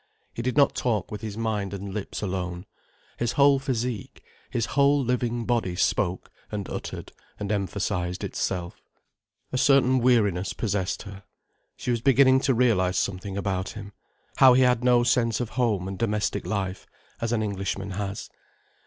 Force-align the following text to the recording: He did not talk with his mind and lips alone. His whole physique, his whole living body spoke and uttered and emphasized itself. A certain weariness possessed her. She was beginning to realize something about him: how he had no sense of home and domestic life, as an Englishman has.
He 0.33 0.41
did 0.41 0.57
not 0.57 0.73
talk 0.73 1.11
with 1.11 1.21
his 1.21 1.37
mind 1.37 1.75
and 1.75 1.93
lips 1.93 2.23
alone. 2.23 2.65
His 3.17 3.33
whole 3.33 3.59
physique, 3.59 4.23
his 4.49 4.65
whole 4.73 5.03
living 5.05 5.45
body 5.45 5.75
spoke 5.75 6.31
and 6.51 6.67
uttered 6.67 7.11
and 7.39 7.51
emphasized 7.51 8.23
itself. 8.23 8.81
A 9.51 9.59
certain 9.59 9.99
weariness 9.99 10.53
possessed 10.53 11.03
her. 11.03 11.21
She 11.77 11.91
was 11.91 12.01
beginning 12.01 12.39
to 12.39 12.55
realize 12.55 12.97
something 12.97 13.37
about 13.37 13.73
him: 13.73 13.93
how 14.37 14.53
he 14.53 14.63
had 14.63 14.83
no 14.83 15.03
sense 15.03 15.39
of 15.39 15.49
home 15.49 15.87
and 15.87 15.99
domestic 15.99 16.47
life, 16.47 16.87
as 17.21 17.31
an 17.31 17.43
Englishman 17.43 17.91
has. 17.91 18.27